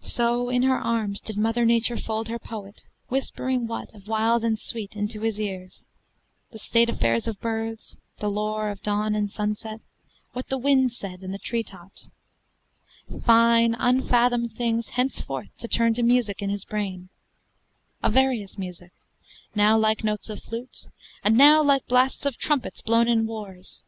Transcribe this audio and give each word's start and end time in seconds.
So 0.00 0.48
in 0.48 0.62
her 0.62 0.78
arms 0.78 1.20
did 1.20 1.36
Mother 1.36 1.66
Nature 1.66 1.98
fold 1.98 2.28
Her 2.28 2.38
poet, 2.38 2.80
whispering 3.08 3.66
what 3.66 3.94
of 3.94 4.08
wild 4.08 4.44
and 4.44 4.58
sweet 4.58 4.96
Into 4.96 5.20
his 5.20 5.38
ear 5.38 5.68
the 6.52 6.58
state 6.58 6.88
affairs 6.88 7.26
of 7.26 7.38
birds, 7.38 7.98
The 8.18 8.30
lore 8.30 8.70
of 8.70 8.82
dawn 8.82 9.14
and 9.14 9.30
sunset, 9.30 9.82
what 10.32 10.48
the 10.48 10.56
wind 10.56 10.94
Said 10.94 11.22
in 11.22 11.32
the 11.32 11.38
tree 11.38 11.62
tops 11.62 12.08
fine, 13.26 13.74
unfathomed 13.78 14.54
things 14.56 14.88
Henceforth 14.96 15.54
to 15.58 15.68
turn 15.68 15.92
to 15.92 16.02
music 16.02 16.40
in 16.40 16.48
his 16.48 16.64
brain: 16.64 17.10
A 18.02 18.08
various 18.08 18.56
music, 18.56 18.92
now 19.54 19.76
like 19.76 20.02
notes 20.02 20.30
of 20.30 20.42
flutes, 20.42 20.88
And 21.22 21.36
now 21.36 21.62
like 21.62 21.84
blasts 21.86 22.24
of 22.24 22.38
trumpets 22.38 22.80
blown 22.80 23.06
in 23.06 23.26
wars. 23.26 23.84